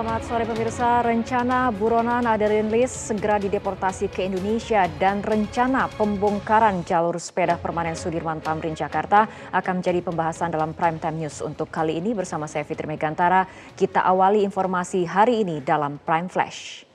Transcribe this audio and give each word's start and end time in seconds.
Selamat 0.00 0.24
sore 0.24 0.48
pemirsa, 0.48 1.04
rencana 1.04 1.68
buronan 1.76 2.24
Adeline 2.24 2.72
Lis 2.72 2.88
segera 2.88 3.36
dideportasi 3.36 4.08
ke 4.08 4.24
Indonesia 4.24 4.88
dan 4.96 5.20
rencana 5.20 5.92
pembongkaran 5.92 6.88
jalur 6.88 7.20
sepeda 7.20 7.60
permanen 7.60 7.92
Sudirman 7.92 8.40
Tamrin 8.40 8.72
Jakarta 8.72 9.28
akan 9.52 9.84
menjadi 9.84 10.00
pembahasan 10.00 10.56
dalam 10.56 10.72
Prime 10.72 10.96
Time 10.96 11.20
News. 11.20 11.44
Untuk 11.44 11.68
kali 11.68 12.00
ini 12.00 12.16
bersama 12.16 12.48
saya 12.48 12.64
Fitri 12.64 12.88
Megantara, 12.88 13.44
kita 13.76 14.00
awali 14.00 14.40
informasi 14.40 15.04
hari 15.04 15.44
ini 15.44 15.60
dalam 15.60 16.00
Prime 16.00 16.32
Flash. 16.32 16.88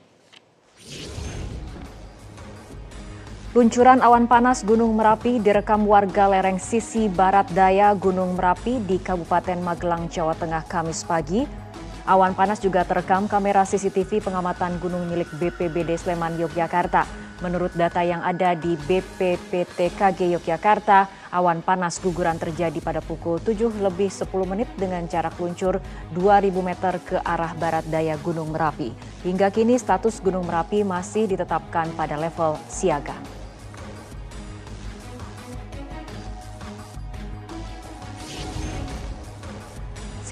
Luncuran 3.54 4.02
awan 4.02 4.26
panas 4.26 4.66
Gunung 4.66 4.98
Merapi 4.98 5.38
direkam 5.38 5.86
warga 5.86 6.26
lereng 6.26 6.58
sisi 6.58 7.06
barat 7.06 7.46
daya 7.54 7.94
Gunung 7.94 8.34
Merapi 8.34 8.82
di 8.82 8.98
Kabupaten 8.98 9.62
Magelang, 9.62 10.10
Jawa 10.10 10.34
Tengah 10.34 10.66
Kamis 10.66 11.06
pagi. 11.06 11.65
Awan 12.06 12.38
panas 12.38 12.62
juga 12.62 12.86
terekam 12.86 13.26
kamera 13.26 13.66
CCTV 13.66 14.22
pengamatan 14.22 14.78
gunung 14.78 15.10
milik 15.10 15.26
BPBD 15.42 15.98
Sleman, 15.98 16.38
Yogyakarta. 16.38 17.02
Menurut 17.42 17.74
data 17.74 17.98
yang 18.06 18.22
ada 18.22 18.54
di 18.54 18.78
BPPTKG 18.78 20.38
Yogyakarta, 20.38 21.10
awan 21.34 21.66
panas 21.66 21.98
guguran 21.98 22.38
terjadi 22.38 22.78
pada 22.78 23.02
pukul 23.02 23.42
7 23.42 23.82
lebih 23.82 24.06
10 24.06 24.22
menit 24.46 24.70
dengan 24.78 25.02
jarak 25.10 25.34
luncur 25.42 25.82
2.000 26.14 26.54
meter 26.62 26.94
ke 27.02 27.18
arah 27.26 27.50
barat 27.58 27.82
daya 27.90 28.14
Gunung 28.22 28.54
Merapi. 28.54 28.94
Hingga 29.26 29.50
kini 29.50 29.74
status 29.74 30.22
Gunung 30.22 30.46
Merapi 30.46 30.86
masih 30.86 31.26
ditetapkan 31.26 31.90
pada 31.98 32.14
level 32.14 32.54
siaga. 32.70 33.35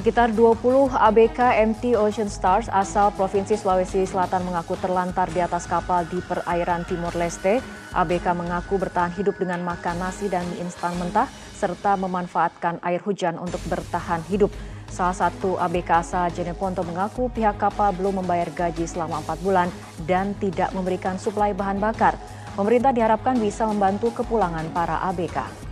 Sekitar 0.05 0.37
20 0.37 0.93
ABK 0.93 1.65
MT 1.65 1.97
Ocean 1.97 2.29
Stars 2.29 2.69
asal 2.69 3.09
Provinsi 3.17 3.57
Sulawesi 3.57 4.05
Selatan 4.05 4.45
mengaku 4.45 4.77
terlantar 4.77 5.33
di 5.33 5.41
atas 5.41 5.65
kapal 5.65 6.05
di 6.05 6.21
perairan 6.21 6.85
Timur 6.85 7.17
Leste. 7.17 7.65
ABK 7.89 8.37
mengaku 8.37 8.77
bertahan 8.77 9.17
hidup 9.17 9.41
dengan 9.41 9.65
makan 9.65 9.97
nasi 9.97 10.29
dan 10.29 10.45
mie 10.53 10.61
instan 10.61 10.93
mentah 11.01 11.25
serta 11.57 11.97
memanfaatkan 11.97 12.85
air 12.85 13.01
hujan 13.01 13.41
untuk 13.41 13.65
bertahan 13.65 14.21
hidup. 14.29 14.53
Salah 14.93 15.17
satu 15.17 15.57
ABK 15.57 16.05
asal 16.05 16.29
Jeneponto 16.37 16.85
mengaku 16.85 17.33
pihak 17.33 17.57
kapal 17.57 17.97
belum 17.97 18.21
membayar 18.21 18.53
gaji 18.53 18.85
selama 18.85 19.25
4 19.25 19.41
bulan 19.41 19.73
dan 20.05 20.37
tidak 20.37 20.69
memberikan 20.77 21.17
suplai 21.17 21.57
bahan 21.57 21.81
bakar. 21.81 22.21
Pemerintah 22.53 22.93
diharapkan 22.93 23.41
bisa 23.41 23.65
membantu 23.65 24.13
kepulangan 24.13 24.69
para 24.69 25.01
ABK. 25.09 25.65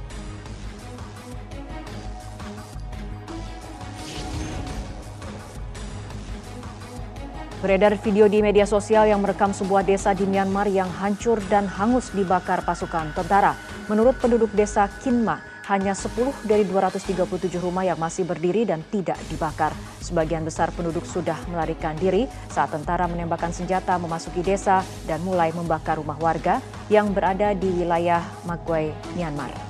Beredar 7.63 7.95
video 8.03 8.27
di 8.27 8.43
media 8.43 8.67
sosial 8.67 9.07
yang 9.07 9.23
merekam 9.23 9.55
sebuah 9.55 9.87
desa 9.87 10.11
di 10.11 10.27
Myanmar 10.27 10.67
yang 10.67 10.91
hancur 10.99 11.39
dan 11.47 11.71
hangus 11.71 12.11
dibakar 12.11 12.67
pasukan 12.67 13.15
tentara. 13.15 13.55
Menurut 13.87 14.19
penduduk 14.19 14.51
desa 14.51 14.91
Kinma, 14.99 15.39
hanya 15.71 15.95
10 15.95 16.43
dari 16.43 16.67
237 16.67 17.23
rumah 17.63 17.87
yang 17.87 18.03
masih 18.03 18.27
berdiri 18.27 18.67
dan 18.67 18.83
tidak 18.91 19.15
dibakar. 19.31 19.71
Sebagian 20.03 20.43
besar 20.43 20.75
penduduk 20.75 21.07
sudah 21.07 21.39
melarikan 21.55 21.95
diri 21.95 22.27
saat 22.51 22.75
tentara 22.75 23.07
menembakkan 23.07 23.55
senjata 23.55 23.95
memasuki 23.95 24.43
desa 24.43 24.83
dan 25.07 25.23
mulai 25.23 25.55
membakar 25.55 26.03
rumah 26.03 26.19
warga 26.19 26.59
yang 26.91 27.15
berada 27.15 27.55
di 27.55 27.71
wilayah 27.71 28.27
Magway, 28.43 28.91
Myanmar. 29.15 29.62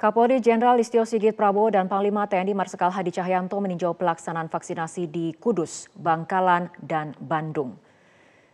Kapolri 0.00 0.40
Jenderal 0.40 0.80
Listio 0.80 1.04
Sigit 1.04 1.36
Prabowo 1.36 1.68
dan 1.68 1.84
Panglima 1.84 2.24
TNI 2.24 2.56
Marsikal 2.56 2.88
Hadi 2.88 3.12
Cahyanto 3.12 3.60
meninjau 3.60 3.92
pelaksanaan 3.92 4.48
vaksinasi 4.48 5.12
di 5.12 5.36
Kudus, 5.36 5.92
Bangkalan, 5.92 6.72
dan 6.80 7.12
Bandung. 7.20 7.76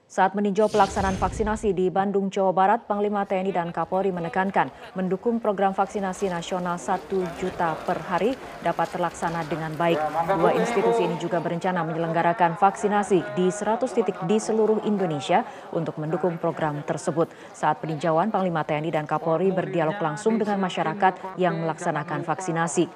Saat 0.06 0.39
meninjau 0.39 0.71
pelaksanaan 0.71 1.19
vaksinasi 1.19 1.75
di 1.75 1.91
Bandung, 1.91 2.31
Jawa 2.31 2.55
Barat, 2.55 2.87
Panglima 2.87 3.27
TNI 3.27 3.50
dan 3.50 3.75
Kapolri 3.75 4.15
menekankan 4.15 4.71
mendukung 4.94 5.43
program 5.43 5.75
vaksinasi 5.75 6.31
nasional 6.31 6.78
1 6.78 7.11
juta 7.43 7.75
per 7.75 7.99
hari 8.06 8.39
dapat 8.62 8.87
terlaksana 8.94 9.43
dengan 9.50 9.75
baik. 9.75 9.99
Dua 10.31 10.55
institusi 10.55 11.11
ini 11.11 11.19
juga 11.19 11.43
berencana 11.43 11.83
menyelenggarakan 11.83 12.55
vaksinasi 12.55 13.34
di 13.34 13.50
100 13.50 13.83
titik 13.91 14.15
di 14.31 14.39
seluruh 14.39 14.87
Indonesia 14.87 15.43
untuk 15.75 15.99
mendukung 15.99 16.38
program 16.38 16.87
tersebut. 16.87 17.27
Saat 17.50 17.83
peninjauan, 17.83 18.31
Panglima 18.31 18.62
TNI 18.62 18.94
dan 18.94 19.11
Kapolri 19.11 19.50
berdialog 19.50 19.99
langsung 19.99 20.38
dengan 20.38 20.62
masyarakat 20.62 21.34
yang 21.34 21.67
melaksanakan 21.67 22.23
vaksinasi. 22.23 22.87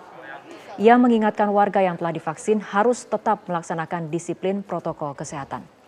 Ia 0.78 0.94
mengingatkan 0.94 1.50
warga 1.50 1.82
yang 1.82 1.98
telah 1.98 2.15
divaksin 2.15 2.62
harus 2.62 3.03
tetap 3.03 3.50
melaksanakan 3.50 4.15
disiplin 4.15 4.62
protokol 4.62 5.19
kesehatan. 5.19 5.79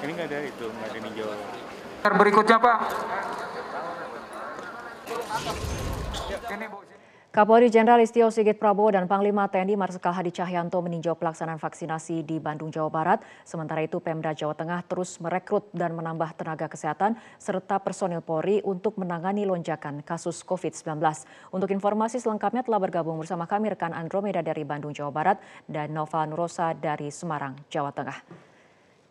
Ini 0.00 0.10
nggak 0.16 0.28
ada 0.32 0.38
itu, 0.48 0.64
nggak 0.64 0.88
ada 0.88 0.98
ninjau. 1.04 1.28
Berikutnya 2.00 2.56
Pak. 2.56 2.78
Ini 6.50 6.66
Bu. 6.72 6.99
Kapolri 7.30 7.70
Jenderal 7.70 8.02
Istio 8.02 8.26
Sigit 8.34 8.58
Prabowo 8.58 8.90
dan 8.90 9.06
Panglima 9.06 9.46
TNI 9.46 9.78
Marsikal 9.78 10.10
Hadi 10.10 10.34
Cahyanto 10.34 10.82
meninjau 10.82 11.14
pelaksanaan 11.14 11.62
vaksinasi 11.62 12.26
di 12.26 12.42
Bandung, 12.42 12.74
Jawa 12.74 12.90
Barat. 12.90 13.22
Sementara 13.46 13.86
itu 13.86 14.02
Pemda 14.02 14.34
Jawa 14.34 14.50
Tengah 14.58 14.82
terus 14.82 15.14
merekrut 15.22 15.70
dan 15.70 15.94
menambah 15.94 16.34
tenaga 16.34 16.66
kesehatan 16.66 17.14
serta 17.38 17.78
personil 17.78 18.18
Polri 18.18 18.58
untuk 18.66 18.98
menangani 18.98 19.46
lonjakan 19.46 20.02
kasus 20.02 20.42
COVID-19. 20.42 20.98
Untuk 21.54 21.70
informasi 21.70 22.18
selengkapnya 22.18 22.66
telah 22.66 22.82
bergabung 22.82 23.22
bersama 23.22 23.46
kami 23.46 23.78
rekan 23.78 23.94
Andromeda 23.94 24.42
dari 24.42 24.66
Bandung, 24.66 24.90
Jawa 24.90 25.14
Barat 25.14 25.38
dan 25.70 25.94
Nova 25.94 26.26
Nurosa 26.26 26.74
dari 26.74 27.14
Semarang, 27.14 27.54
Jawa 27.70 27.94
Tengah. 27.94 28.26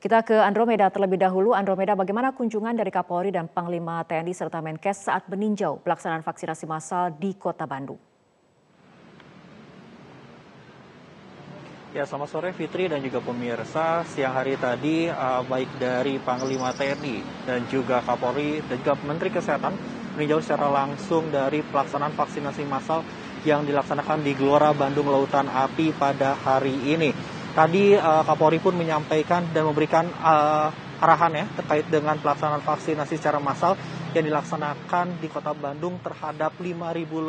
Kita 0.03 0.27
ke 0.27 0.35
Andromeda 0.35 0.91
terlebih 0.91 1.23
dahulu. 1.23 1.55
Andromeda, 1.55 1.95
bagaimana 1.95 2.35
kunjungan 2.35 2.75
dari 2.75 2.91
Kapolri 2.91 3.31
dan 3.31 3.47
Panglima 3.47 4.03
TNI 4.03 4.35
serta 4.35 4.59
Menkes 4.59 5.07
saat 5.07 5.23
meninjau 5.31 5.79
pelaksanaan 5.79 6.19
vaksinasi 6.19 6.67
massal 6.67 7.15
di 7.15 7.31
Kota 7.39 7.63
Bandung? 7.63 8.08
Ya, 11.89 12.05
selamat 12.05 12.29
sore 12.29 12.49
Fitri 12.53 12.85
dan 12.85 13.01
juga 13.01 13.17
pemirsa. 13.17 14.05
Siang 14.05 14.37
hari 14.37 14.53
tadi, 14.61 15.09
uh, 15.09 15.41
baik 15.41 15.81
dari 15.81 16.21
Panglima 16.21 16.69
TNI 16.69 17.49
dan 17.49 17.65
juga 17.65 18.05
Kapolri 18.05 18.61
dan 18.61 18.77
juga 18.85 18.93
Menteri 19.09 19.33
Kesehatan 19.33 19.73
meninjau 20.13 20.37
secara 20.37 20.69
langsung 20.69 21.33
dari 21.33 21.65
pelaksanaan 21.65 22.13
vaksinasi 22.13 22.61
massal 22.69 23.01
yang 23.41 23.65
dilaksanakan 23.65 24.21
di 24.21 24.37
Gelora 24.37 24.69
Bandung 24.69 25.09
Lautan 25.09 25.49
Api 25.49 25.89
pada 25.97 26.37
hari 26.37 26.77
ini. 26.93 27.09
Tadi 27.57 27.97
uh, 27.97 28.21
Kapolri 28.21 28.61
pun 28.61 28.77
menyampaikan 28.77 29.49
dan 29.49 29.65
memberikan 29.65 30.05
uh, 30.21 30.69
arahan 31.01 31.41
ya 31.41 31.45
terkait 31.57 31.89
dengan 31.89 32.21
pelaksanaan 32.21 32.61
vaksinasi 32.61 33.17
secara 33.17 33.41
massal 33.41 33.73
yang 34.13 34.29
dilaksanakan 34.29 35.17
di 35.17 35.25
Kota 35.25 35.57
Bandung 35.57 35.97
terhadap 36.05 36.53
5.000 36.53 36.69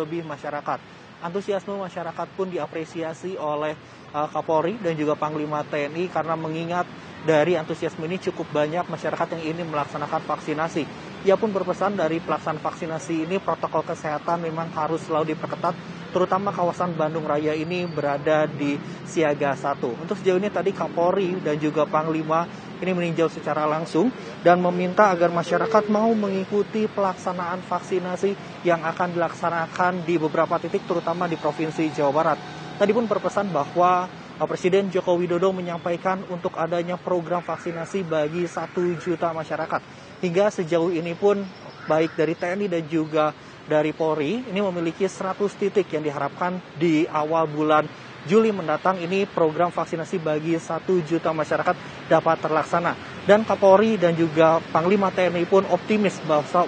lebih 0.05 0.21
masyarakat 0.29 1.09
antusiasme 1.21 1.77
masyarakat 1.77 2.29
pun 2.37 2.49
diapresiasi 2.49 3.37
oleh 3.37 3.77
uh, 4.13 4.29
Kapolri 4.29 4.81
dan 4.81 4.97
juga 4.97 5.15
Panglima 5.17 5.63
TNI 5.65 6.09
karena 6.09 6.35
mengingat 6.35 6.89
dari 7.25 7.57
antusiasme 7.57 8.09
ini 8.09 8.17
cukup 8.17 8.49
banyak 8.51 8.89
masyarakat 8.89 9.37
yang 9.37 9.57
ingin 9.57 9.69
melaksanakan 9.69 10.25
vaksinasi. 10.25 11.10
Ia 11.21 11.37
pun 11.37 11.53
berpesan 11.53 12.01
dari 12.01 12.17
pelaksanaan 12.17 12.65
vaksinasi 12.65 13.29
ini 13.29 13.37
protokol 13.37 13.85
kesehatan 13.85 14.41
memang 14.41 14.73
harus 14.73 15.05
selalu 15.05 15.37
diperketat 15.37 15.77
terutama 16.17 16.49
kawasan 16.49 16.97
Bandung 16.97 17.29
Raya 17.29 17.53
ini 17.53 17.85
berada 17.85 18.49
di 18.49 18.81
siaga 19.05 19.53
satu. 19.53 19.93
Untuk 20.01 20.17
sejauh 20.17 20.41
ini 20.41 20.49
tadi 20.49 20.73
Kapolri 20.73 21.37
dan 21.45 21.61
juga 21.61 21.85
Panglima 21.85 22.49
ini 22.81 22.97
meninjau 22.97 23.29
secara 23.29 23.69
langsung 23.69 24.09
dan 24.41 24.65
meminta 24.65 25.13
agar 25.13 25.29
masyarakat 25.29 25.93
mau 25.93 26.09
mengikuti 26.17 26.89
pelaksanaan 26.89 27.61
vaksinasi 27.69 28.65
yang 28.65 28.81
akan 28.81 29.13
dilaksanakan 29.13 30.09
di 30.09 30.17
beberapa 30.17 30.57
titik 30.57 30.89
terutama 30.89 31.29
di 31.29 31.37
Provinsi 31.37 31.93
Jawa 31.93 32.13
Barat. 32.17 32.39
Tadi 32.81 32.97
pun 32.97 33.05
berpesan 33.05 33.53
bahwa 33.53 34.09
Presiden 34.41 34.89
Joko 34.89 35.21
Widodo 35.21 35.53
menyampaikan 35.53 36.25
untuk 36.33 36.57
adanya 36.57 36.97
program 36.97 37.45
vaksinasi 37.45 38.09
bagi 38.09 38.49
satu 38.49 38.97
juta 38.97 39.37
masyarakat. 39.37 40.09
Hingga 40.21 40.53
sejauh 40.53 40.93
ini 40.93 41.17
pun 41.17 41.41
baik 41.89 42.13
dari 42.15 42.37
TNI 42.37 42.67
dan 42.69 42.85
juga 42.87 43.33
dari 43.65 43.95
Polri 43.97 44.45
ini 44.45 44.61
memiliki 44.61 45.09
100 45.09 45.37
titik 45.57 45.89
yang 45.93 46.05
diharapkan 46.05 46.61
di 46.77 47.09
awal 47.09 47.49
bulan 47.49 47.89
Juli 48.29 48.53
mendatang 48.53 49.01
ini 49.01 49.25
program 49.25 49.73
vaksinasi 49.73 50.21
bagi 50.21 50.53
satu 50.61 51.01
juta 51.09 51.33
masyarakat 51.33 51.73
dapat 52.05 52.37
terlaksana. 52.37 52.93
Dan 53.25 53.49
Kapolri 53.49 53.97
dan 53.97 54.13
juga 54.13 54.61
Panglima 54.77 55.09
TNI 55.09 55.49
pun 55.49 55.65
optimis 55.65 56.21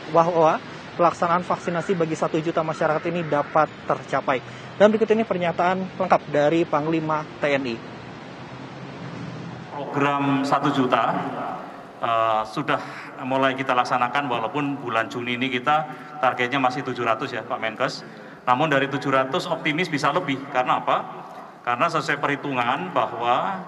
bahwa 0.09 0.57
pelaksanaan 0.97 1.45
vaksinasi 1.45 1.93
bagi 1.93 2.17
satu 2.17 2.41
juta 2.41 2.65
masyarakat 2.65 3.05
ini 3.13 3.29
dapat 3.29 3.69
tercapai. 3.85 4.41
Dan 4.81 4.89
berikut 4.89 5.13
ini 5.13 5.29
pernyataan 5.29 6.01
lengkap 6.01 6.23
dari 6.33 6.65
Panglima 6.65 7.21
TNI. 7.45 7.77
Program 9.77 10.49
satu 10.49 10.73
juta 10.73 11.05
uh, 12.03 12.43
sudah 12.45 12.83
mulai 13.23 13.55
kita 13.55 13.73
laksanakan 13.73 14.27
walaupun 14.27 14.77
bulan 14.83 15.07
Juni 15.07 15.39
ini 15.39 15.49
kita 15.49 15.87
targetnya 16.19 16.59
masih 16.59 16.83
700 16.83 17.31
ya 17.31 17.43
Pak 17.47 17.59
Menkes. 17.63 18.03
Namun 18.43 18.69
dari 18.69 18.91
700 18.91 19.31
optimis 19.47 19.87
bisa 19.87 20.11
lebih. 20.11 20.37
Karena 20.51 20.83
apa? 20.83 20.97
Karena 21.63 21.87
sesuai 21.87 22.19
perhitungan 22.19 22.91
bahwa 22.91 23.63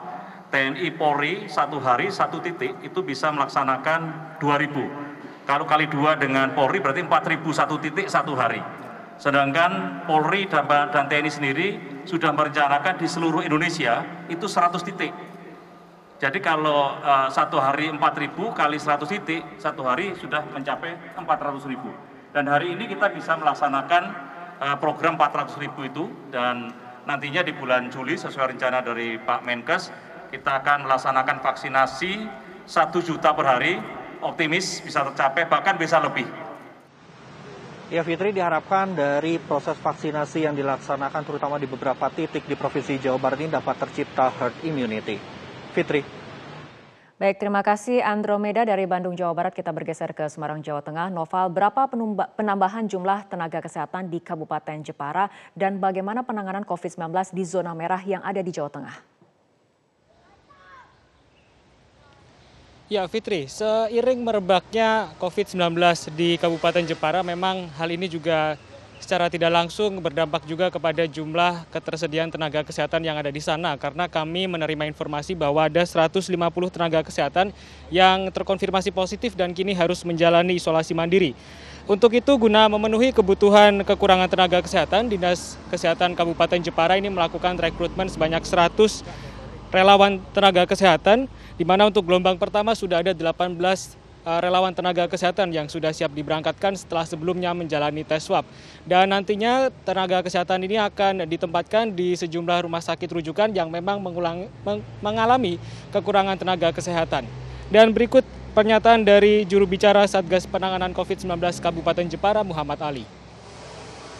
TNI 0.51 0.91
Polri 0.99 1.47
satu 1.47 1.79
hari 1.79 2.11
satu 2.11 2.43
titik 2.43 2.83
itu 2.83 3.01
bisa 3.07 3.31
melaksanakan 3.31 4.35
2000. 4.43 5.47
Kalau 5.47 5.69
kali 5.69 5.87
dua 5.87 6.17
dengan 6.19 6.51
Polri 6.57 6.81
berarti 6.83 7.07
4000 7.07 7.43
satu 7.55 7.79
titik 7.79 8.11
satu 8.11 8.35
hari. 8.35 8.59
Sedangkan 9.15 10.03
Polri 10.11 10.51
dan, 10.51 10.67
dan 10.67 11.07
TNI 11.07 11.31
sendiri 11.31 11.69
sudah 12.03 12.35
merencanakan 12.35 12.99
di 12.99 13.07
seluruh 13.07 13.47
Indonesia 13.47 14.03
itu 14.27 14.51
100 14.51 14.83
titik. 14.83 15.15
Jadi 16.25 16.41
kalau 16.41 16.97
uh, 17.05 17.29
satu 17.29 17.61
hari 17.61 17.93
4.000 17.93 18.33
kali 18.57 18.81
100 18.81 19.05
titik, 19.13 19.45
satu 19.61 19.85
hari 19.85 20.17
sudah 20.17 20.41
mencapai 20.57 21.21
400.000. 21.21 22.33
Dan 22.33 22.49
hari 22.49 22.73
ini 22.73 22.89
kita 22.89 23.13
bisa 23.13 23.37
melaksanakan 23.37 24.03
uh, 24.57 24.77
program 24.81 25.21
400.000 25.21 25.69
itu 25.85 26.09
dan 26.33 26.73
nantinya 27.05 27.45
di 27.45 27.53
bulan 27.53 27.93
Juli 27.93 28.17
sesuai 28.17 28.57
rencana 28.57 28.81
dari 28.81 29.21
Pak 29.21 29.45
Menkes 29.45 29.93
kita 30.33 30.65
akan 30.65 30.89
melaksanakan 30.89 31.45
vaksinasi 31.45 32.13
1 32.65 32.73
juta 33.05 33.37
per 33.37 33.45
hari, 33.45 33.77
optimis 34.25 34.81
bisa 34.81 35.05
tercapai 35.05 35.45
bahkan 35.45 35.77
bisa 35.77 36.01
lebih. 36.01 36.25
Ya 37.93 38.01
Fitri 38.01 38.33
diharapkan 38.33 38.97
dari 38.97 39.37
proses 39.37 39.77
vaksinasi 39.77 40.49
yang 40.49 40.57
dilaksanakan 40.57 41.21
terutama 41.21 41.61
di 41.61 41.69
beberapa 41.69 42.09
titik 42.09 42.49
di 42.49 42.57
Provinsi 42.57 42.97
Jawa 42.97 43.21
Barat 43.21 43.45
ini 43.45 43.53
dapat 43.53 43.77
tercipta 43.77 44.33
herd 44.33 44.57
immunity. 44.65 45.44
Fitri. 45.75 46.07
Baik, 47.15 47.39
terima 47.39 47.63
kasih 47.63 48.03
Andromeda 48.03 48.67
dari 48.67 48.91
Bandung, 48.91 49.15
Jawa 49.15 49.35
Barat. 49.35 49.55
Kita 49.55 49.71
bergeser 49.71 50.11
ke 50.15 50.27
Semarang, 50.27 50.59
Jawa 50.63 50.83
Tengah. 50.83 51.15
Noval, 51.15 51.47
berapa 51.47 51.87
penambahan 52.35 52.91
jumlah 52.91 53.31
tenaga 53.31 53.63
kesehatan 53.63 54.11
di 54.11 54.19
Kabupaten 54.19 54.83
Jepara 54.83 55.31
dan 55.55 55.79
bagaimana 55.79 56.27
penanganan 56.27 56.67
COVID-19 56.67 57.35
di 57.35 57.43
zona 57.47 57.71
merah 57.71 58.03
yang 58.03 58.19
ada 58.23 58.43
di 58.43 58.51
Jawa 58.51 58.67
Tengah? 58.71 58.97
Ya 62.91 63.07
Fitri, 63.09 63.49
seiring 63.49 64.21
merebaknya 64.21 65.15
COVID-19 65.17 65.73
di 66.19 66.37
Kabupaten 66.37 66.85
Jepara 66.85 67.25
memang 67.25 67.73
hal 67.79 67.89
ini 67.89 68.11
juga 68.11 68.61
secara 69.05 69.29
tidak 69.29 69.53
langsung 69.53 70.01
berdampak 70.01 70.49
juga 70.49 70.73
kepada 70.73 71.05
jumlah 71.05 71.69
ketersediaan 71.69 72.33
tenaga 72.33 72.65
kesehatan 72.65 73.05
yang 73.05 73.21
ada 73.21 73.29
di 73.29 73.37
sana 73.37 73.77
karena 73.77 74.09
kami 74.09 74.49
menerima 74.49 74.89
informasi 74.89 75.37
bahwa 75.37 75.61
ada 75.69 75.85
150 75.85 76.25
tenaga 76.73 77.05
kesehatan 77.05 77.53
yang 77.93 78.33
terkonfirmasi 78.33 78.89
positif 78.97 79.37
dan 79.37 79.53
kini 79.53 79.77
harus 79.77 80.01
menjalani 80.09 80.57
isolasi 80.57 80.97
mandiri. 80.97 81.37
Untuk 81.85 82.17
itu 82.17 82.33
guna 82.41 82.65
memenuhi 82.73 83.13
kebutuhan 83.13 83.85
kekurangan 83.85 84.33
tenaga 84.33 84.65
kesehatan, 84.65 85.13
Dinas 85.13 85.61
Kesehatan 85.69 86.17
Kabupaten 86.17 86.65
Jepara 86.65 86.97
ini 86.97 87.13
melakukan 87.13 87.61
rekrutmen 87.61 88.09
sebanyak 88.09 88.41
100 88.41 89.05
relawan 89.69 90.17
tenaga 90.33 90.65
kesehatan 90.65 91.29
di 91.61 91.65
mana 91.69 91.85
untuk 91.93 92.09
gelombang 92.09 92.41
pertama 92.41 92.73
sudah 92.73 93.05
ada 93.05 93.13
18 93.13 93.53
uh, 93.53 94.04
relawan 94.25 94.73
tenaga 94.73 95.05
kesehatan 95.05 95.53
yang 95.53 95.69
sudah 95.69 95.93
siap 95.93 96.11
diberangkatkan 96.17 96.73
setelah 96.75 97.05
sebelumnya 97.05 97.53
menjalani 97.53 98.03
tes 98.03 98.25
swab. 98.25 98.49
Dan 98.89 99.13
nantinya 99.13 99.69
tenaga 99.85 100.25
kesehatan 100.25 100.65
ini 100.65 100.81
akan 100.81 101.29
ditempatkan 101.29 101.93
di 101.93 102.17
sejumlah 102.17 102.65
rumah 102.65 102.81
sakit 102.81 103.09
rujukan 103.21 103.53
yang 103.53 103.69
memang 103.69 104.01
mengulang, 104.01 104.49
meng, 104.65 104.81
mengalami 105.05 105.61
kekurangan 105.93 106.41
tenaga 106.41 106.73
kesehatan. 106.73 107.29
Dan 107.69 107.93
berikut 107.93 108.25
pernyataan 108.57 109.05
dari 109.05 109.45
juru 109.45 109.69
bicara 109.69 110.09
Satgas 110.09 110.49
Penanganan 110.49 110.97
COVID-19 110.97 111.29
Kabupaten 111.61 112.07
Jepara 112.09 112.41
Muhammad 112.41 112.81
Ali 112.81 113.05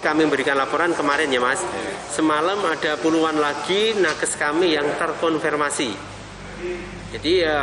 kami 0.05 0.29
memberikan 0.29 0.61
laporan 0.61 0.93
kemarin 0.93 1.33
ya 1.33 1.41
mas 1.41 1.65
semalam 2.13 2.61
ada 2.61 3.01
puluhan 3.01 3.41
lagi 3.41 3.97
nakes 3.97 4.37
kami 4.37 4.77
yang 4.77 4.85
terkonfirmasi 5.01 5.97
jadi 7.15 7.47
ya 7.47 7.59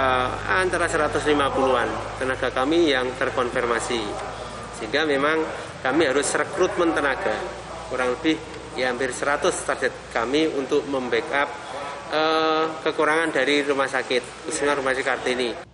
antara 0.47 0.87
150-an 0.87 1.89
tenaga 2.23 2.55
kami 2.55 2.95
yang 2.95 3.11
terkonfirmasi. 3.19 3.99
Sehingga 4.79 5.03
memang 5.03 5.43
kami 5.83 6.07
harus 6.07 6.31
rekrutmen 6.31 6.95
tenaga. 6.95 7.35
Kurang 7.91 8.15
lebih 8.15 8.39
ya 8.79 8.87
hampir 8.95 9.11
100 9.11 9.51
target 9.67 9.91
kami 10.15 10.47
untuk 10.55 10.87
membackup 10.87 11.51
uh, 12.15 12.79
kekurangan 12.79 13.35
dari 13.35 13.67
rumah 13.67 13.91
sakit, 13.91 14.47
khususnya 14.47 14.71
rumah 14.71 14.95
sakit 14.95 15.03
Kartini. 15.03 15.70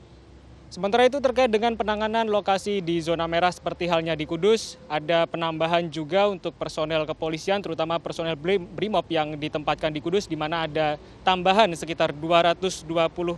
Sementara 0.77 1.09
itu 1.09 1.17
terkait 1.17 1.49
dengan 1.49 1.73
penanganan 1.73 2.29
lokasi 2.29 2.85
di 2.85 3.01
zona 3.01 3.25
merah 3.25 3.49
seperti 3.49 3.89
halnya 3.89 4.13
di 4.13 4.29
Kudus, 4.29 4.77
ada 4.85 5.25
penambahan 5.25 5.89
juga 5.89 6.29
untuk 6.29 6.53
personel 6.53 7.01
kepolisian 7.01 7.65
terutama 7.65 7.97
personel 7.97 8.37
BRIMOB 8.37 9.09
yang 9.09 9.33
ditempatkan 9.41 9.89
di 9.89 9.97
Kudus 10.05 10.29
di 10.29 10.37
mana 10.37 10.69
ada 10.69 11.01
tambahan 11.25 11.73
sekitar 11.73 12.13
220 12.13 12.85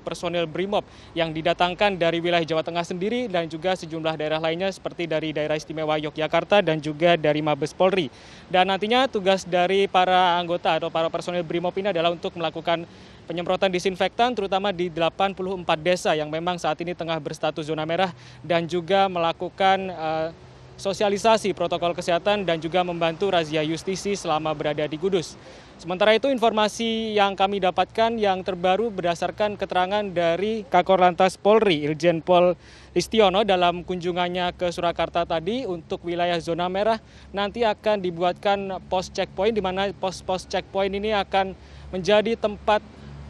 personel 0.04 0.52
BRIMOB 0.52 0.84
yang 1.16 1.32
didatangkan 1.32 1.96
dari 1.96 2.20
wilayah 2.20 2.44
Jawa 2.44 2.60
Tengah 2.60 2.84
sendiri 2.84 3.32
dan 3.32 3.48
juga 3.48 3.72
sejumlah 3.72 4.20
daerah 4.20 4.44
lainnya 4.44 4.68
seperti 4.68 5.08
dari 5.08 5.32
daerah 5.32 5.56
istimewa 5.56 5.96
Yogyakarta 5.96 6.60
dan 6.60 6.84
juga 6.84 7.16
dari 7.16 7.40
Mabes 7.40 7.72
Polri. 7.72 8.12
Dan 8.52 8.68
nantinya 8.68 9.08
tugas 9.08 9.48
dari 9.48 9.88
para 9.88 10.36
anggota 10.36 10.76
atau 10.76 10.92
para 10.92 11.08
personel 11.08 11.48
BRIMOB 11.48 11.88
ini 11.88 11.96
adalah 11.96 12.12
untuk 12.12 12.36
melakukan 12.36 12.84
penyemprotan 13.30 13.70
disinfektan 13.70 14.34
terutama 14.34 14.74
di 14.74 14.90
84 14.90 15.62
desa 15.86 16.18
yang 16.18 16.34
memang 16.34 16.58
saat 16.58 16.81
ini 16.81 16.98
tengah 16.98 17.22
berstatus 17.22 17.70
zona 17.70 17.86
merah 17.86 18.10
dan 18.42 18.66
juga 18.66 19.06
melakukan 19.06 19.94
uh, 19.94 20.34
sosialisasi 20.81 21.54
protokol 21.54 21.94
kesehatan 21.94 22.42
dan 22.42 22.58
juga 22.58 22.81
membantu 22.81 23.30
razia 23.30 23.62
justisi 23.62 24.18
selama 24.18 24.56
berada 24.58 24.88
di 24.88 24.98
Kudus. 24.98 25.36
Sementara 25.80 26.12
itu 26.12 26.28
informasi 26.28 27.16
yang 27.16 27.40
kami 27.40 27.64
dapatkan 27.64 28.16
yang 28.19 28.44
terbaru 28.44 28.92
berdasarkan 28.92 29.56
keterangan 29.56 30.04
dari 30.12 30.68
Kakor 30.68 31.00
Lantas 31.00 31.40
Polri 31.40 31.88
Iljen 31.88 32.19
Pol 32.19 32.56
Listiono 32.92 33.48
dalam 33.48 33.88
kunjungannya 33.88 34.56
ke 34.59 34.74
Surakarta 34.76 35.24
tadi 35.24 35.64
untuk 35.64 36.04
wilayah 36.04 36.36
zona 36.42 36.68
merah 36.68 37.00
nanti 37.31 37.64
akan 37.64 38.04
dibuatkan 38.04 38.83
pos 38.92 39.07
checkpoint 39.14 39.56
di 39.56 39.64
mana 39.64 39.88
pos-pos 39.95 40.50
checkpoint 40.50 40.92
ini 40.92 41.16
akan 41.16 41.56
menjadi 41.95 42.36
tempat 42.36 42.83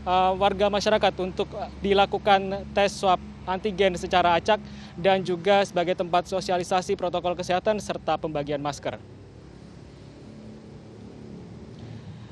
uh, 0.06 0.36
warga 0.36 0.68
masyarakat 0.68 1.14
untuk 1.20 1.50
dilakukan 1.84 2.68
tes 2.76 2.94
swab 2.94 3.20
antigen 3.50 3.98
secara 3.98 4.38
acak 4.38 4.62
dan 4.94 5.26
juga 5.26 5.66
sebagai 5.66 5.98
tempat 5.98 6.30
sosialisasi 6.30 6.94
protokol 6.94 7.34
kesehatan 7.34 7.82
serta 7.82 8.20
pembagian 8.22 8.62
masker. 8.62 9.02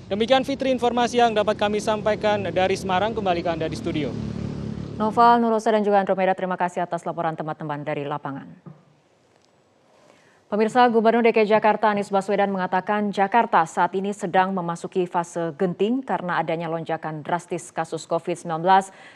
Demikian 0.07 0.47
Fitri 0.47 0.71
informasi 0.71 1.19
yang 1.19 1.35
dapat 1.35 1.59
kami 1.59 1.83
sampaikan 1.83 2.39
dari 2.47 2.79
Semarang 2.79 3.11
kembali 3.11 3.43
ke 3.43 3.49
Anda 3.51 3.67
di 3.67 3.75
studio. 3.75 4.07
Noval, 4.95 5.43
Nurosa 5.43 5.75
dan 5.75 5.83
juga 5.83 5.99
Andromeda 5.99 6.31
terima 6.31 6.55
kasih 6.55 6.81
atas 6.87 7.03
laporan 7.03 7.35
teman-teman 7.35 7.83
dari 7.83 8.07
lapangan. 8.07 8.76
Pemirsa 10.47 10.87
Gubernur 10.87 11.27
DKI 11.27 11.59
Jakarta 11.59 11.91
Anies 11.91 12.07
Baswedan 12.07 12.47
mengatakan 12.55 13.11
Jakarta 13.11 13.67
saat 13.67 13.91
ini 13.99 14.15
sedang 14.15 14.55
memasuki 14.55 15.03
fase 15.03 15.51
genting 15.59 15.99
karena 15.99 16.39
adanya 16.39 16.71
lonjakan 16.71 17.19
drastis 17.19 17.67
kasus 17.67 18.07
COVID-19 18.07 18.63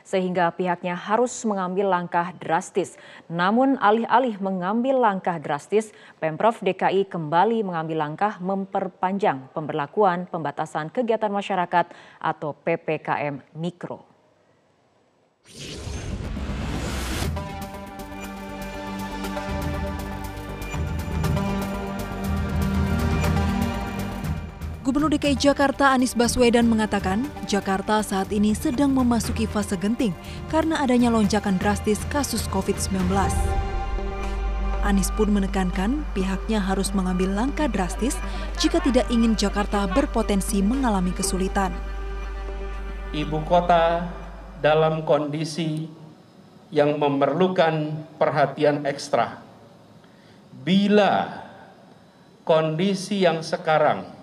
sehingga 0.03 0.51
pihaknya 0.51 0.91
harus 0.91 1.31
mengambil 1.47 1.87
langkah 1.87 2.35
drastis. 2.35 2.99
Namun 3.31 3.79
alih-alih 3.79 4.43
mengambil 4.43 4.99
langkah 4.99 5.39
drastis, 5.39 5.95
Pemprov 6.19 6.59
DKI 6.59 7.07
kembali 7.07 7.63
mengambil 7.63 8.03
langkah 8.03 8.35
memperpanjang 8.43 9.55
pemberlakuan 9.55 10.27
pembatasan 10.27 10.91
kegiatan 10.91 11.31
masyarakat 11.31 11.95
atau 12.19 12.51
PPKM 12.59 13.39
Mikro. 13.55 14.03
Gubernur 24.91 25.15
DKI 25.15 25.39
Jakarta 25.39 25.95
Anies 25.95 26.11
Baswedan 26.19 26.67
mengatakan, 26.67 27.23
Jakarta 27.47 28.03
saat 28.03 28.27
ini 28.27 28.51
sedang 28.51 28.91
memasuki 28.91 29.47
fase 29.47 29.79
genting 29.79 30.11
karena 30.51 30.83
adanya 30.83 31.07
lonjakan 31.07 31.55
drastis 31.55 32.03
kasus 32.11 32.43
COVID-19. 32.51 33.07
Anies 34.83 35.07
pun 35.15 35.31
menekankan 35.31 36.03
pihaknya 36.11 36.59
harus 36.59 36.91
mengambil 36.91 37.31
langkah 37.31 37.71
drastis 37.71 38.19
jika 38.59 38.83
tidak 38.83 39.07
ingin 39.07 39.39
Jakarta 39.39 39.87
berpotensi 39.87 40.59
mengalami 40.59 41.15
kesulitan. 41.15 41.71
Ibu 43.15 43.47
kota 43.47 44.11
dalam 44.59 45.07
kondisi 45.07 45.87
yang 46.67 46.99
memerlukan 46.99 47.95
perhatian 48.19 48.83
ekstra. 48.83 49.39
Bila 50.51 51.31
kondisi 52.43 53.23
yang 53.23 53.39
sekarang 53.39 54.19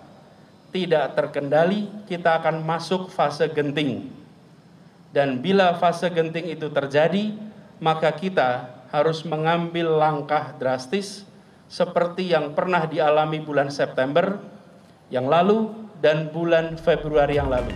tidak 0.69 1.17
terkendali, 1.17 1.89
kita 2.05 2.41
akan 2.43 2.61
masuk 2.65 3.09
fase 3.09 3.49
genting. 3.49 4.13
Dan 5.09 5.41
bila 5.41 5.73
fase 5.81 6.13
genting 6.13 6.53
itu 6.53 6.69
terjadi, 6.69 7.33
maka 7.81 8.13
kita 8.13 8.69
harus 8.93 9.25
mengambil 9.25 9.97
langkah 9.97 10.53
drastis 10.57 11.25
seperti 11.69 12.33
yang 12.33 12.57
pernah 12.57 12.89
dialami 12.89 13.41
bulan 13.41 13.69
September 13.69 14.41
yang 15.09 15.29
lalu 15.29 15.73
dan 16.01 16.29
bulan 16.33 16.77
Februari 16.81 17.37
yang 17.37 17.49
lalu. 17.49 17.73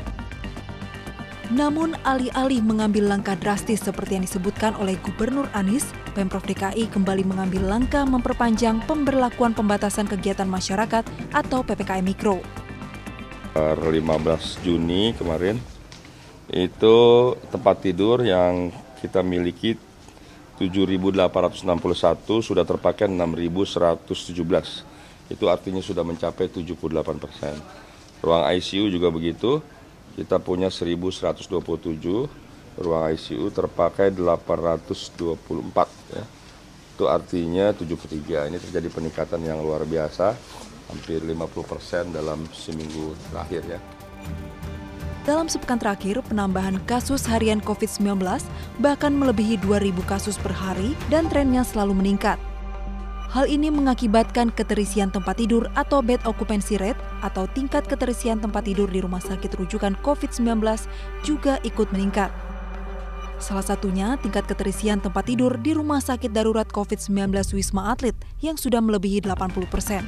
Namun 1.52 1.92
alih-alih 2.08 2.64
mengambil 2.64 3.12
langkah 3.12 3.36
drastis 3.36 3.84
seperti 3.84 4.16
yang 4.16 4.24
disebutkan 4.24 4.72
oleh 4.80 4.96
Gubernur 5.04 5.44
Anies, 5.52 5.84
Pemprov 6.16 6.40
DKI 6.48 6.88
kembali 6.88 7.28
mengambil 7.28 7.68
langkah 7.68 8.08
memperpanjang 8.08 8.80
pemberlakuan 8.88 9.52
pembatasan 9.52 10.08
kegiatan 10.08 10.48
masyarakat 10.48 11.04
atau 11.36 11.60
PPKM 11.60 12.08
Mikro. 12.08 12.40
Per 13.52 13.76
15 13.76 14.64
Juni 14.64 15.12
kemarin 15.12 15.60
itu 16.48 16.96
tempat 17.52 17.84
tidur 17.84 18.24
yang 18.24 18.72
kita 19.04 19.20
miliki 19.20 19.76
7.861 20.56 21.60
sudah 22.40 22.64
terpakai 22.64 23.12
6.117. 23.12 24.08
Itu 25.28 25.52
artinya 25.52 25.84
sudah 25.84 26.00
mencapai 26.00 26.48
78 26.48 27.20
persen. 27.20 27.52
Ruang 28.24 28.48
ICU 28.56 28.88
juga 28.88 29.12
begitu, 29.12 29.60
kita 30.16 30.40
punya 30.40 30.72
1127 30.72 31.52
ruang 32.80 33.04
ICU 33.12 33.52
terpakai 33.52 34.16
824 34.16 36.16
ya. 36.16 36.24
Itu 36.96 37.04
artinya 37.08 37.72
73. 37.76 38.48
Ini 38.48 38.56
terjadi 38.56 38.88
peningkatan 38.88 39.44
yang 39.44 39.60
luar 39.60 39.84
biasa, 39.84 40.32
hampir 40.92 41.24
50% 41.24 42.12
dalam 42.12 42.44
seminggu 42.52 43.16
terakhir 43.32 43.64
ya. 43.64 43.80
Dalam 45.22 45.46
sepekan 45.46 45.78
terakhir, 45.78 46.18
penambahan 46.26 46.82
kasus 46.84 47.24
harian 47.30 47.62
COVID-19 47.62 48.20
bahkan 48.82 49.14
melebihi 49.14 49.56
2.000 49.62 49.94
kasus 50.04 50.34
per 50.34 50.50
hari 50.50 50.98
dan 51.08 51.30
trennya 51.30 51.62
selalu 51.62 51.94
meningkat. 51.94 52.36
Hal 53.32 53.48
ini 53.48 53.72
mengakibatkan 53.72 54.52
keterisian 54.52 55.08
tempat 55.08 55.40
tidur 55.40 55.64
atau 55.72 56.04
bed 56.04 56.20
occupancy 56.28 56.76
rate 56.76 57.00
atau 57.24 57.48
tingkat 57.48 57.88
keterisian 57.88 58.44
tempat 58.44 58.68
tidur 58.68 58.92
di 58.92 59.00
rumah 59.00 59.24
sakit 59.24 59.56
rujukan 59.56 59.96
COVID-19 60.04 60.60
juga 61.24 61.56
ikut 61.64 61.88
meningkat. 61.96 62.28
Salah 63.40 63.64
satunya 63.64 64.20
tingkat 64.20 64.44
keterisian 64.44 65.00
tempat 65.00 65.26
tidur 65.26 65.56
di 65.56 65.72
rumah 65.72 66.04
sakit 66.04 66.28
darurat 66.28 66.68
COVID-19 66.68 67.32
Wisma 67.56 67.94
Atlet 67.94 68.14
yang 68.44 68.60
sudah 68.60 68.84
melebihi 68.84 69.24
80 69.24 69.64
persen. 69.66 70.04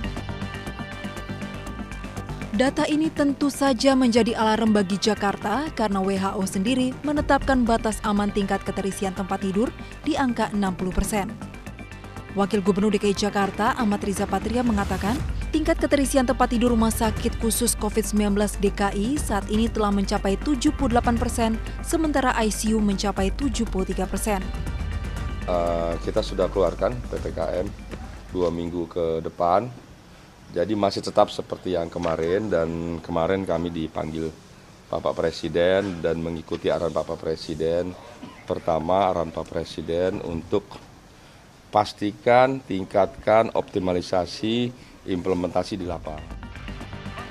Data 2.54 2.87
ini 2.87 3.11
tentu 3.11 3.50
saja 3.50 3.99
menjadi 3.99 4.38
alarm 4.38 4.70
bagi 4.70 4.94
Jakarta 4.94 5.66
karena 5.75 5.99
WHO 5.99 6.38
sendiri 6.46 6.94
menetapkan 7.02 7.66
batas 7.66 7.99
aman 8.06 8.30
tingkat 8.30 8.62
keterisian 8.62 9.11
tempat 9.11 9.42
tidur 9.42 9.75
di 10.06 10.14
angka 10.14 10.54
60 10.54 10.94
persen. 10.94 11.34
Wakil 12.38 12.62
Gubernur 12.62 12.94
DKI 12.94 13.11
Jakarta 13.26 13.75
Ahmad 13.75 14.06
Riza 14.06 14.30
Patria 14.30 14.62
mengatakan, 14.62 15.18
tingkat 15.50 15.82
keterisian 15.82 16.30
tempat 16.30 16.54
tidur 16.54 16.78
rumah 16.78 16.94
sakit 16.94 17.42
khusus 17.42 17.75
COVID-19 17.75 18.38
DKI 18.62 19.18
saat 19.18 19.50
ini 19.50 19.66
telah 19.66 19.90
mencapai 19.90 20.38
78 20.38 20.78
persen, 21.18 21.58
sementara 21.82 22.38
ICU 22.38 22.78
mencapai 22.78 23.34
73 23.34 24.06
persen. 24.06 24.38
Uh, 25.50 25.99
kita 26.06 26.23
sudah 26.23 26.46
keluarkan 26.46 26.94
PPKM 27.11 27.66
dua 28.30 28.54
minggu 28.54 28.87
ke 28.87 29.18
depan, 29.26 29.66
jadi 30.54 30.70
masih 30.78 31.02
tetap 31.02 31.34
seperti 31.34 31.75
yang 31.75 31.90
kemarin 31.90 32.46
dan 32.46 33.02
kemarin 33.02 33.42
kami 33.42 33.75
dipanggil 33.75 34.30
Bapak 34.87 35.18
Presiden 35.18 35.99
dan 35.99 36.23
mengikuti 36.23 36.70
arahan 36.70 36.94
Bapak 36.94 37.18
Presiden. 37.18 37.90
Pertama 38.46 39.11
arahan 39.11 39.34
Pak 39.34 39.50
Presiden 39.50 40.23
untuk 40.23 40.62
pastikan, 41.75 42.62
tingkatkan 42.62 43.50
optimalisasi 43.50 44.70
implementasi 45.11 45.75
di 45.75 45.90
lapangan. 45.90 46.46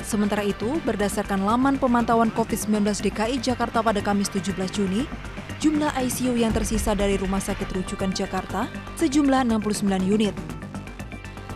Sementara 0.03 0.43
itu, 0.43 0.83
berdasarkan 0.83 1.47
laman 1.47 1.79
pemantauan 1.79 2.27
COVID-19 2.35 3.07
DKI 3.07 3.39
Jakarta 3.39 3.79
pada 3.79 4.03
Kamis 4.03 4.27
17 4.27 4.51
Juni, 4.75 5.07
jumlah 5.63 5.95
ICU 5.95 6.35
yang 6.35 6.51
tersisa 6.51 6.91
dari 6.91 7.15
Rumah 7.15 7.39
Sakit 7.39 7.71
Rujukan 7.71 8.11
Jakarta 8.11 8.67
sejumlah 8.99 9.47
69 9.47 9.87
unit. 10.03 10.52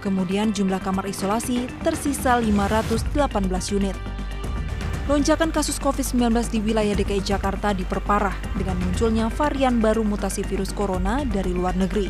Kemudian 0.07 0.55
jumlah 0.55 0.79
kamar 0.79 1.03
isolasi 1.11 1.67
tersisa 1.83 2.39
518 2.39 3.11
unit. 3.75 3.91
Lonjakan 5.11 5.51
kasus 5.51 5.83
COVID-19 5.83 6.31
di 6.47 6.63
wilayah 6.63 6.95
DKI 6.95 7.19
Jakarta 7.27 7.75
diperparah 7.75 8.31
dengan 8.55 8.79
munculnya 8.79 9.27
varian 9.27 9.83
baru 9.83 10.07
mutasi 10.07 10.47
virus 10.47 10.71
corona 10.71 11.27
dari 11.27 11.51
luar 11.51 11.75
negeri. 11.75 12.07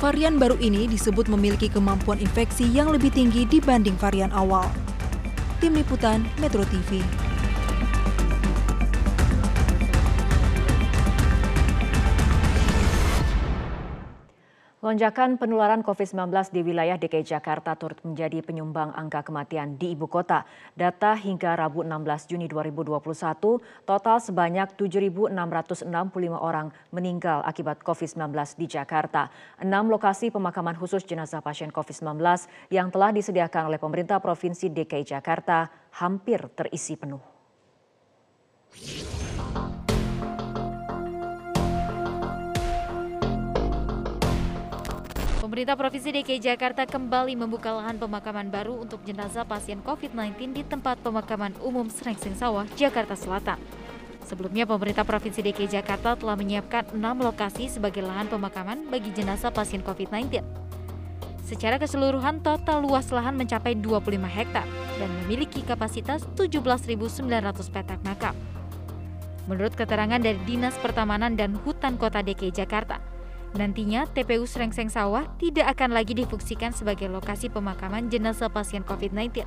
Varian 0.00 0.40
baru 0.40 0.56
ini 0.56 0.88
disebut 0.88 1.28
memiliki 1.28 1.68
kemampuan 1.68 2.16
infeksi 2.16 2.64
yang 2.72 2.88
lebih 2.88 3.12
tinggi 3.12 3.44
dibanding 3.44 4.00
varian 4.00 4.32
awal. 4.32 4.64
Tim 5.60 5.76
Liputan 5.76 6.24
Metro 6.40 6.64
TV. 6.72 7.23
Lonjakan 14.84 15.40
penularan 15.40 15.80
COVID-19 15.80 16.28
di 16.52 16.60
wilayah 16.60 17.00
DKI 17.00 17.24
Jakarta 17.24 17.72
turut 17.72 17.96
menjadi 18.04 18.44
penyumbang 18.44 18.92
angka 18.92 19.24
kematian 19.24 19.80
di 19.80 19.96
ibu 19.96 20.04
kota. 20.04 20.44
Data 20.76 21.16
hingga 21.16 21.56
Rabu 21.56 21.80
16 21.80 22.28
Juni 22.28 22.44
2021, 22.52 23.00
total 23.88 24.20
sebanyak 24.20 24.76
7.665 24.76 25.88
orang 26.36 26.68
meninggal 26.92 27.40
akibat 27.48 27.80
COVID-19 27.80 28.28
di 28.60 28.66
Jakarta. 28.68 29.32
Enam 29.56 29.88
lokasi 29.88 30.28
pemakaman 30.28 30.76
khusus 30.76 31.00
jenazah 31.08 31.40
pasien 31.40 31.72
COVID-19 31.72 32.20
yang 32.68 32.92
telah 32.92 33.08
disediakan 33.08 33.72
oleh 33.72 33.80
pemerintah 33.80 34.20
Provinsi 34.20 34.68
DKI 34.68 35.16
Jakarta 35.16 35.64
hampir 35.96 36.44
terisi 36.52 36.92
penuh. 37.00 37.24
Pemerintah 45.54 45.78
Provinsi 45.78 46.10
DKI 46.10 46.42
Jakarta 46.42 46.82
kembali 46.82 47.38
membuka 47.38 47.70
lahan 47.70 47.94
pemakaman 47.94 48.50
baru 48.50 48.74
untuk 48.74 49.06
jenazah 49.06 49.46
pasien 49.46 49.78
COVID-19 49.86 50.50
di 50.50 50.66
tempat 50.66 50.98
pemakaman 50.98 51.54
umum 51.62 51.86
Srengseng 51.86 52.34
Sawah, 52.34 52.66
Jakarta 52.74 53.14
Selatan. 53.14 53.62
Sebelumnya, 54.26 54.66
pemerintah 54.66 55.06
Provinsi 55.06 55.46
DKI 55.46 55.78
Jakarta 55.78 56.18
telah 56.18 56.34
menyiapkan 56.34 56.90
enam 56.90 57.22
lokasi 57.22 57.70
sebagai 57.70 58.02
lahan 58.02 58.26
pemakaman 58.26 58.90
bagi 58.90 59.14
jenazah 59.14 59.54
pasien 59.54 59.78
COVID-19. 59.86 60.42
Secara 61.46 61.78
keseluruhan, 61.78 62.42
total 62.42 62.82
luas 62.82 63.06
lahan 63.14 63.38
mencapai 63.38 63.78
25 63.78 64.10
hektar 64.26 64.66
dan 64.98 65.10
memiliki 65.22 65.62
kapasitas 65.62 66.26
17.900 66.34 67.30
petak 67.70 68.02
makam. 68.02 68.34
Menurut 69.46 69.78
keterangan 69.78 70.18
dari 70.18 70.42
Dinas 70.50 70.74
Pertamanan 70.82 71.38
dan 71.38 71.54
Hutan 71.62 71.94
Kota 71.94 72.26
DKI 72.26 72.50
Jakarta, 72.50 73.13
Nantinya, 73.54 74.10
TPU 74.10 74.50
Srengseng 74.50 74.90
Sawah 74.90 75.30
tidak 75.38 75.78
akan 75.78 75.94
lagi 75.94 76.10
difungsikan 76.18 76.74
sebagai 76.74 77.06
lokasi 77.06 77.46
pemakaman 77.46 78.10
jenazah 78.10 78.50
pasien 78.50 78.82
COVID-19. 78.82 79.46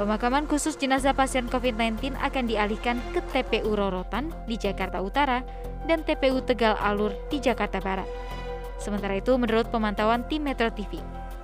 Pemakaman 0.00 0.48
khusus 0.48 0.80
jenazah 0.80 1.12
pasien 1.12 1.44
COVID-19 1.48 2.16
akan 2.16 2.44
dialihkan 2.48 2.96
ke 3.12 3.20
TPU 3.32 3.76
Rorotan 3.76 4.32
di 4.48 4.56
Jakarta 4.56 5.04
Utara 5.04 5.44
dan 5.84 6.04
TPU 6.08 6.40
Tegal 6.40 6.76
Alur 6.80 7.12
di 7.28 7.36
Jakarta 7.36 7.84
Barat. 7.84 8.08
Sementara 8.80 9.16
itu, 9.16 9.36
menurut 9.36 9.68
pemantauan 9.68 10.24
tim 10.28 10.44
Metro 10.44 10.68
TV, 10.72 11.00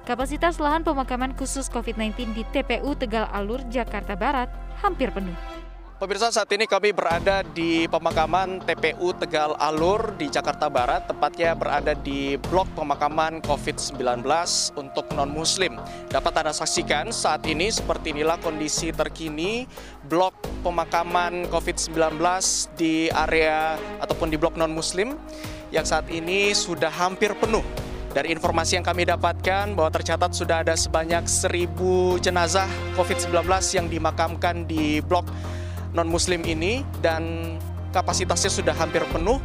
kapasitas 0.09 0.57
lahan 0.57 0.85
pemakaman 0.85 1.37
khusus 1.37 1.69
COVID-19 1.69 2.33
di 2.33 2.45
TPU 2.49 2.97
Tegal 2.97 3.29
Alur, 3.29 3.61
Jakarta 3.69 4.17
Barat 4.17 4.49
hampir 4.81 5.13
penuh. 5.13 5.37
Pemirsa 6.03 6.35
saat 6.35 6.51
ini 6.51 6.67
kami 6.67 6.91
berada 6.91 7.47
di 7.55 7.87
pemakaman 7.87 8.59
TPU 8.67 9.15
Tegal 9.15 9.55
Alur 9.55 10.11
di 10.19 10.27
Jakarta 10.27 10.67
Barat, 10.67 11.07
tepatnya 11.07 11.55
berada 11.55 11.95
di 11.95 12.35
blok 12.51 12.67
pemakaman 12.75 13.39
COVID-19 13.47 14.27
untuk 14.75 15.07
non-muslim. 15.15 15.79
Dapat 16.11 16.43
Anda 16.43 16.51
saksikan 16.51 17.15
saat 17.15 17.47
ini 17.47 17.71
seperti 17.71 18.19
inilah 18.19 18.35
kondisi 18.43 18.91
terkini 18.91 19.71
blok 20.11 20.35
pemakaman 20.67 21.47
COVID-19 21.55 22.19
di 22.75 23.07
area 23.07 23.79
ataupun 24.03 24.27
di 24.27 24.35
blok 24.35 24.59
non-muslim 24.59 25.15
yang 25.71 25.87
saat 25.87 26.11
ini 26.11 26.51
sudah 26.51 26.91
hampir 26.91 27.31
penuh 27.39 27.63
dari 28.13 28.29
informasi 28.35 28.77
yang 28.77 28.85
kami 28.85 29.09
dapatkan 29.09 29.73
bahwa 29.73 29.89
tercatat 29.89 30.37
sudah 30.37 30.67
ada 30.67 30.77
sebanyak 30.77 31.25
1000 31.25 32.21
jenazah 32.21 32.69
COVID-19 32.93 33.47
yang 33.73 33.87
dimakamkan 33.89 34.69
di 34.69 35.01
blok 35.01 35.25
non-muslim 35.93 36.41
ini 36.45 36.83
dan 37.05 37.57
kapasitasnya 37.93 38.51
sudah 38.51 38.75
hampir 38.77 39.05
penuh 39.13 39.41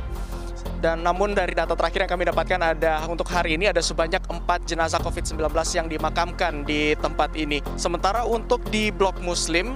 Dan 0.77 1.01
namun 1.01 1.33
dari 1.33 1.57
data 1.57 1.73
terakhir 1.73 2.05
yang 2.05 2.11
kami 2.11 2.23
dapatkan 2.29 2.61
ada 2.61 3.01
untuk 3.09 3.25
hari 3.33 3.57
ini 3.57 3.65
ada 3.65 3.81
sebanyak 3.81 4.21
4 4.21 4.45
jenazah 4.69 5.01
COVID-19 5.01 5.49
yang 5.73 5.87
dimakamkan 5.89 6.61
di 6.69 6.93
tempat 7.01 7.33
ini. 7.33 7.65
Sementara 7.81 8.29
untuk 8.29 8.61
di 8.69 8.93
blok 8.93 9.17
muslim 9.25 9.73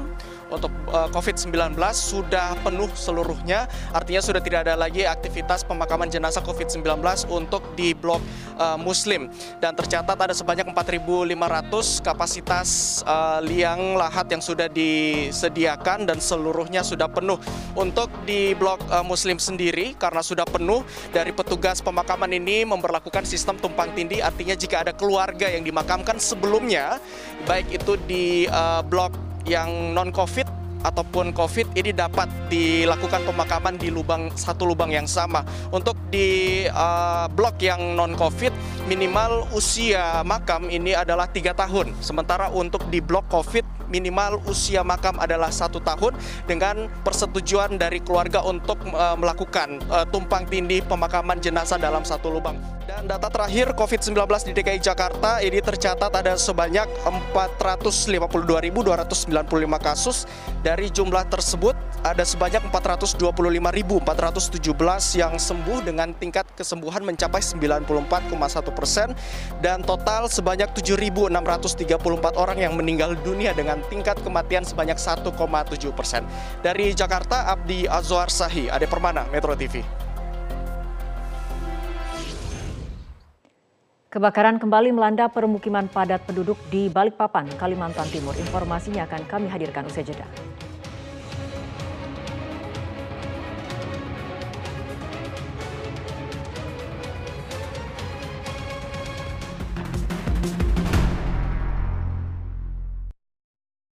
untuk 0.51 0.69
uh, 0.91 1.07
COVID-19 1.15 1.73
sudah 1.95 2.53
penuh 2.61 2.91
seluruhnya, 2.93 3.65
artinya 3.95 4.19
sudah 4.19 4.43
tidak 4.43 4.67
ada 4.67 4.75
lagi 4.75 5.07
aktivitas 5.07 5.63
pemakaman 5.63 6.11
jenazah 6.11 6.43
COVID-19 6.43 6.83
untuk 7.31 7.63
di 7.79 7.95
blok 7.95 8.19
uh, 8.59 8.75
Muslim. 8.75 9.31
Dan 9.63 9.73
tercatat 9.73 10.19
ada 10.19 10.35
sebanyak 10.35 10.67
4.500 10.75 12.03
kapasitas 12.03 13.01
uh, 13.07 13.39
liang 13.41 13.95
lahat 13.95 14.27
yang 14.27 14.43
sudah 14.43 14.67
disediakan 14.67 16.03
dan 16.03 16.19
seluruhnya 16.19 16.83
sudah 16.83 17.07
penuh. 17.07 17.39
Untuk 17.73 18.11
di 18.27 18.51
blok 18.53 18.83
uh, 18.91 19.01
Muslim 19.01 19.39
sendiri, 19.39 19.95
karena 19.95 20.19
sudah 20.19 20.43
penuh, 20.43 20.83
dari 21.15 21.31
petugas 21.31 21.79
pemakaman 21.79 22.29
ini 22.35 22.67
memperlakukan 22.67 23.23
sistem 23.23 23.55
tumpang 23.55 23.95
tindih, 23.95 24.19
artinya 24.19 24.53
jika 24.53 24.83
ada 24.83 24.91
keluarga 24.91 25.47
yang 25.47 25.63
dimakamkan 25.63 26.19
sebelumnya, 26.19 26.99
baik 27.47 27.71
itu 27.71 27.95
di 28.03 28.45
uh, 28.51 28.83
blok 28.83 29.30
yang 29.45 29.95
non 29.95 30.13
covid 30.13 30.60
ataupun 30.81 31.33
COVID 31.33 31.77
ini 31.77 31.93
dapat 31.93 32.27
dilakukan 32.49 33.25
pemakaman 33.25 33.77
di 33.77 33.93
lubang 33.93 34.33
satu 34.33 34.65
lubang 34.65 34.89
yang 34.93 35.05
sama. 35.05 35.45
Untuk 35.69 35.97
di 36.09 36.65
uh, 36.69 37.29
blok 37.31 37.61
yang 37.61 37.95
non 37.95 38.17
COVID 38.17 38.53
minimal 38.89 39.47
usia 39.53 40.25
makam 40.25 40.67
ini 40.67 40.97
adalah 40.97 41.29
tiga 41.29 41.53
tahun. 41.53 41.93
Sementara 42.01 42.49
untuk 42.51 42.85
di 42.89 42.99
blok 42.99 43.29
COVID 43.29 43.81
minimal 43.91 44.39
usia 44.47 44.81
makam 44.87 45.19
adalah 45.19 45.51
satu 45.51 45.83
tahun 45.83 46.15
dengan 46.47 46.87
persetujuan 47.03 47.75
dari 47.75 47.99
keluarga 47.99 48.39
untuk 48.47 48.79
uh, 48.95 49.19
melakukan 49.19 49.83
uh, 49.91 50.07
tumpang 50.07 50.47
tindih 50.47 50.79
pemakaman 50.87 51.43
jenazah 51.43 51.75
dalam 51.75 52.07
satu 52.07 52.31
lubang. 52.31 52.55
Dan 52.87 53.05
data 53.07 53.27
terakhir 53.27 53.75
COVID-19 53.75 54.15
di 54.47 54.51
DKI 54.57 54.79
Jakarta 54.83 55.43
ini 55.43 55.59
tercatat 55.59 56.11
ada 56.11 56.35
sebanyak 56.39 56.87
452.295 57.35 58.27
kasus. 59.79 60.27
Dari 60.71 60.87
jumlah 60.87 61.27
tersebut 61.27 61.75
ada 61.99 62.23
sebanyak 62.23 62.63
425.417 62.71 64.07
yang 65.19 65.35
sembuh 65.35 65.83
dengan 65.83 66.15
tingkat 66.15 66.47
kesembuhan 66.55 67.03
mencapai 67.03 67.43
94,1 67.43 67.91
persen 68.71 69.11
dan 69.59 69.83
total 69.83 70.31
sebanyak 70.31 70.71
7.634 70.71 71.27
orang 72.39 72.63
yang 72.63 72.79
meninggal 72.79 73.19
dunia 73.19 73.51
dengan 73.51 73.83
tingkat 73.91 74.15
kematian 74.23 74.63
sebanyak 74.63 74.95
1,7 74.95 75.27
persen. 75.91 76.23
Dari 76.63 76.95
Jakarta, 76.95 77.51
Abdi 77.51 77.91
Azwar 77.91 78.31
Sahi, 78.31 78.71
Ade 78.71 78.87
Permana, 78.87 79.27
Metro 79.27 79.51
TV. 79.59 79.83
Kebakaran 84.11 84.59
kembali 84.59 84.91
melanda 84.91 85.31
permukiman 85.31 85.87
padat 85.87 86.27
penduduk 86.27 86.59
di 86.67 86.91
Balikpapan, 86.91 87.47
Kalimantan 87.55 88.11
Timur. 88.11 88.35
Informasinya 88.35 89.07
akan 89.07 89.23
kami 89.23 89.47
hadirkan 89.47 89.87
usai 89.87 90.03
jeda. 90.03 90.27